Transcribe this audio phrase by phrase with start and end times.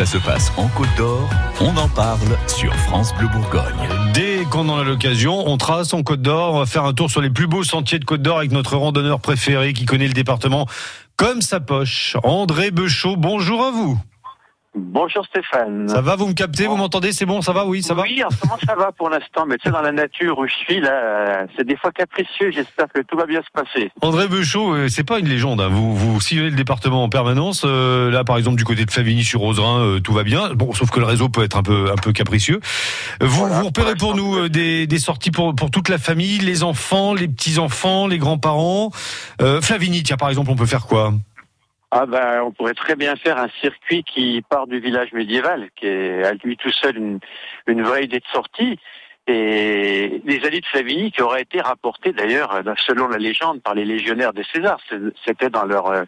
[0.00, 1.28] Ça se passe en Côte d'Or,
[1.60, 3.86] on en parle sur France Bleu Bourgogne.
[4.14, 7.10] Dès qu'on en a l'occasion, on trace en Côte d'Or, on va faire un tour
[7.10, 10.14] sur les plus beaux sentiers de Côte d'Or avec notre randonneur préféré qui connaît le
[10.14, 10.66] département
[11.18, 13.16] comme sa poche, André Bechot.
[13.16, 14.00] Bonjour à vous.
[14.76, 15.88] Bonjour Stéphane.
[15.88, 18.22] Ça va, vous me captez, vous m'entendez, c'est bon, ça va, oui, ça va Oui,
[18.22, 20.52] en ce moment ça va pour l'instant, mais tu sais, dans la nature où je
[20.52, 23.90] suis, là, c'est des fois capricieux, j'espère que tout va bien se passer.
[24.00, 25.68] André Bechot, euh, c'est pas une légende, hein.
[25.70, 29.24] vous, vous sillonnez le département en permanence, euh, là par exemple du côté de Favigny
[29.24, 31.90] sur Roserin, euh, tout va bien, bon, sauf que le réseau peut être un peu,
[31.90, 32.60] un peu capricieux.
[33.20, 35.98] Vous, Voilà, vous repérez pour pour nous euh, des, des sorties pour, pour toute la
[35.98, 38.90] famille, les enfants, les petits-enfants, les grands-parents.
[39.40, 41.12] Euh, Flavigny, tiens, par exemple, on peut faire quoi?
[41.92, 45.86] Ah ben, on pourrait très bien faire un circuit qui part du village médiéval, qui
[45.86, 47.18] est à lui tout seul une,
[47.66, 48.78] une vraie idée de sortie.
[49.26, 53.74] Et les alliés de Flavigny qui auraient été rapportés d'ailleurs, euh, selon la légende, par
[53.74, 54.80] les légionnaires des Césars.
[54.88, 56.04] C'est- C'était dans leur euh,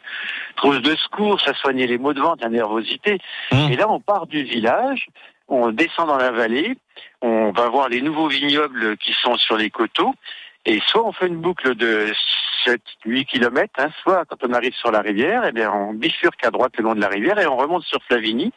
[0.56, 3.18] trousse de secours, ça soignait les maux de ventre, la nervosité.
[3.52, 3.72] Mmh.
[3.72, 5.06] Et là, on part du village,
[5.48, 6.76] on descend dans la vallée,
[7.20, 10.14] on va voir les nouveaux vignobles qui sont sur les coteaux.
[10.64, 12.12] Et soit on fait une boucle de
[12.64, 16.50] 7-8 kilomètres, hein, soit quand on arrive sur la rivière, eh bien on bifurque à
[16.50, 18.52] droite le long de la rivière et on remonte sur Flavigny,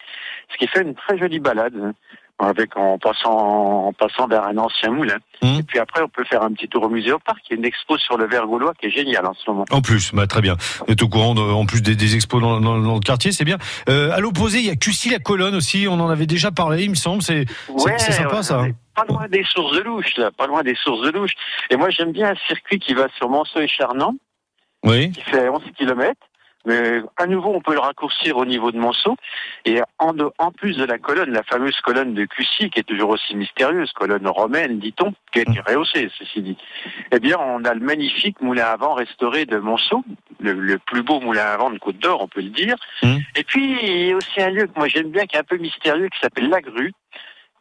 [0.51, 1.93] ce qui fait une très jolie balade,
[2.39, 5.17] avec en passant en passant vers un ancien moulin.
[5.41, 5.59] Mhm.
[5.59, 7.55] Et puis après on peut faire un petit tour au musée au parc, il y
[7.55, 9.65] a une expo sur le verre gaulois qui est géniale en ce moment.
[9.71, 10.55] En plus, bah, très bien.
[10.85, 13.31] Vous êtes au courant, de- en plus des, des expos dans, dans- dans le quartier,
[13.31, 13.57] c'est bien.
[13.89, 15.87] Euh, à l'opposé, il y a Cussy la colonne aussi.
[15.89, 17.21] On en avait déjà parlé, il me semble.
[17.21, 17.45] C'est
[18.11, 18.65] sympa ouais, ça.
[18.95, 21.33] Pas loin des sources de louche, là, pas loin des sources de louche.
[21.69, 24.13] Et moi j'aime bien un circuit qui va sur Monceau et Charnant.
[24.83, 25.11] Oui.
[25.13, 26.13] qui fait 11 km.
[26.65, 29.15] Mais à nouveau, on peut le raccourcir au niveau de Monceau.
[29.65, 32.83] Et en, de- en plus de la colonne, la fameuse colonne de Cussy, qui est
[32.83, 36.57] toujours aussi mystérieuse, colonne romaine, dit-on, qui a été rehaussée, ceci dit.
[37.11, 40.03] Eh bien, on a le magnifique moulin à vent restauré de Monceau,
[40.39, 42.75] le, le plus beau moulin à vent de Côte d'Or, on peut le dire.
[43.03, 43.19] Mhm.
[43.35, 45.43] Et puis, il y a aussi un lieu que moi j'aime bien, qui est un
[45.43, 46.93] peu mystérieux, qui s'appelle La Grue.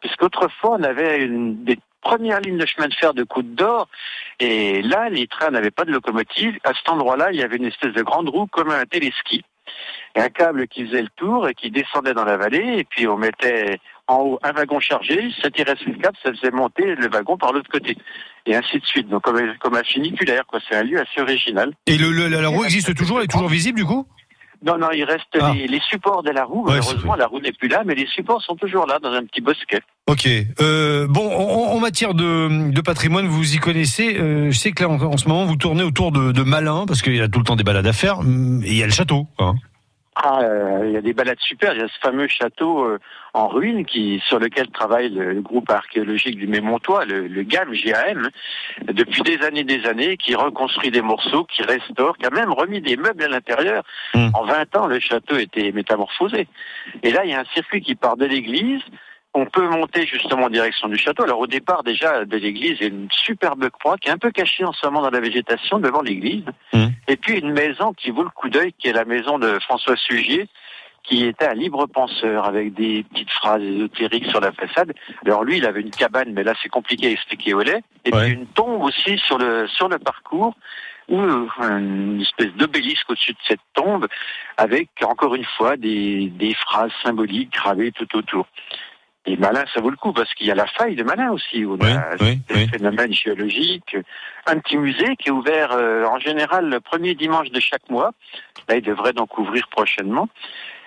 [0.00, 3.88] Puisqu'autrefois, on avait une des premières lignes de chemin de fer de Côte d'Or
[4.40, 6.56] et là, les trains n'avaient pas de locomotive.
[6.64, 9.42] À cet endroit-là, il y avait une espèce de grande roue comme un téléski.
[10.16, 12.78] Et un câble qui faisait le tour et qui descendait dans la vallée.
[12.78, 16.30] Et puis on mettait en haut un wagon chargé, ça tirait sur le câble, ça
[16.32, 17.96] faisait monter le wagon par l'autre côté.
[18.46, 19.08] Et ainsi de suite.
[19.08, 20.60] Donc comme, comme un funiculaire, quoi.
[20.68, 21.72] C'est un lieu assez original.
[21.86, 24.06] Et le, le- la, roue existe toujours, elle est toujours visible du coup?
[24.62, 25.52] Non, non, il reste Ah.
[25.54, 26.64] les, les supports de la roue.
[26.64, 29.24] Ouais, Malheureusement, la roue n'est plus là, mais les supports sont toujours là, dans un
[29.24, 29.80] petit bosquet.
[30.06, 30.28] Ok.
[30.60, 34.18] Euh, bon, en, en matière de, de patrimoine, vous y connaissez.
[34.18, 36.84] Euh, je sais que là, en, en ce moment, vous tournez autour de, de Malin,
[36.86, 38.18] parce qu'il y a tout le temps des balades à faire.
[38.18, 39.26] hum, Et il y a le château.
[39.38, 39.54] hein.
[40.16, 41.72] Ah, euh, il y a des balades super.
[41.74, 42.98] Il y a ce fameux château euh,
[43.32, 47.72] en ruine qui, sur lequel travaille le, le groupe archéologique du Mémontois, le, le GAM,
[47.72, 48.28] GAM,
[48.92, 52.80] depuis des années des années, qui reconstruit des morceaux, qui restaure, qui a même remis
[52.80, 53.82] des meubles à l'intérieur.
[54.14, 54.28] Mm.
[54.34, 56.46] En 20 ans, le château était métamorphosé.
[57.02, 58.82] Et là, il y a un circuit qui part de l'église.
[59.36, 61.24] On peut monter justement en direction du château.
[61.24, 64.18] Alors au départ déjà de l'église, il y a une superbe croix qui est un
[64.18, 66.44] peu cachée en ce moment dans la végétation devant l'église.
[66.72, 66.86] Mm.
[67.08, 69.96] Et puis une maison qui vaut le coup d'œil, qui est la maison de François
[69.96, 70.48] Sugier,
[71.02, 74.92] qui était un libre penseur avec des petites phrases ésotériques sur la façade.
[75.26, 77.82] Alors lui, il avait une cabane, mais là c'est compliqué à expliquer où elle est.
[78.04, 78.22] Et Ouais.
[78.26, 80.54] puis une tombe aussi sur le sur le parcours,
[81.08, 84.06] ou une espèce d'obélisque au-dessus de cette tombe,
[84.56, 88.46] avec encore une fois des, des phrases symboliques gravées tout autour.
[89.26, 91.64] Et Malin, ça vaut le coup parce qu'il y a la faille de Malin aussi.
[91.64, 92.68] où On Oui, a oui, des oui.
[92.68, 93.96] phénomènes géologiques.
[94.46, 98.10] Un petit musée qui est ouvert euh, en général le premier dimanche de chaque mois.
[98.68, 100.28] Là, il devrait donc ouvrir prochainement.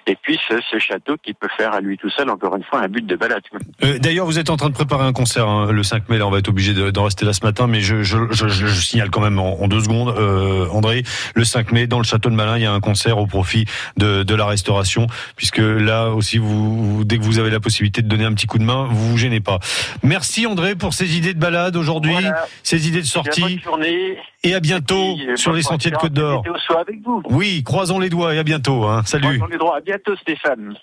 [0.09, 2.79] Et puis ce, ce château qui peut faire à lui tout seul, encore une fois,
[2.81, 3.41] un but de balade.
[3.83, 6.17] Euh, D'ailleurs, vous êtes en train de préparer un concert hein, le 5 mai.
[6.17, 8.47] Là, on va être obligé de- d'en rester là ce matin, mais je, je, je,
[8.47, 11.03] je- je signale quand même en, en deux secondes, euh, André,
[11.35, 13.65] le 5 mai dans le château de Malin, il y a un concert au profit
[13.97, 18.07] de, de la restauration, puisque là aussi, vous, dès que vous avez la possibilité de
[18.07, 19.59] donner un petit coup de main, vous vous gênez pas.
[20.03, 22.45] Merci André pour ces idées de balade aujourd'hui, Voilà.
[22.63, 24.17] ces idées de sortie, Bonne journée.
[24.43, 26.43] Et à bientôt Puis, euh, sur les sentiers de Côte d'Or.
[26.43, 27.21] Météo soit avec vous.
[27.29, 28.83] Oui, croisons les doigts et à bientôt.
[28.85, 29.01] Hein.
[29.05, 29.37] Salut.
[29.37, 29.77] Croisons les droits.
[29.77, 30.75] À bientôt, Stéphane.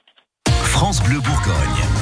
[0.48, 1.93] France Bleu Bourgogne.